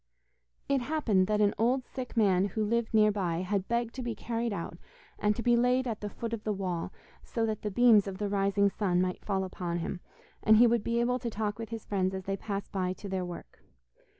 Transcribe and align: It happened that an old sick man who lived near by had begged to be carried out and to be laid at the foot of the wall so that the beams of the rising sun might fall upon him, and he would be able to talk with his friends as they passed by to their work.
It 0.67 0.81
happened 0.81 1.27
that 1.27 1.41
an 1.41 1.53
old 1.59 1.85
sick 1.85 2.17
man 2.17 2.45
who 2.45 2.65
lived 2.65 2.91
near 2.91 3.11
by 3.11 3.41
had 3.41 3.67
begged 3.67 3.93
to 3.93 4.01
be 4.01 4.15
carried 4.15 4.51
out 4.51 4.79
and 5.19 5.35
to 5.35 5.43
be 5.43 5.55
laid 5.55 5.85
at 5.87 6.01
the 6.01 6.09
foot 6.09 6.33
of 6.33 6.43
the 6.43 6.51
wall 6.51 6.91
so 7.21 7.45
that 7.45 7.61
the 7.61 7.69
beams 7.69 8.07
of 8.07 8.17
the 8.17 8.27
rising 8.27 8.71
sun 8.71 8.99
might 8.99 9.23
fall 9.23 9.43
upon 9.43 9.77
him, 9.77 9.99
and 10.41 10.57
he 10.57 10.65
would 10.65 10.83
be 10.83 10.99
able 10.99 11.19
to 11.19 11.29
talk 11.29 11.59
with 11.59 11.69
his 11.69 11.85
friends 11.85 12.15
as 12.15 12.23
they 12.23 12.35
passed 12.35 12.71
by 12.71 12.93
to 12.93 13.07
their 13.07 13.23
work. 13.23 13.59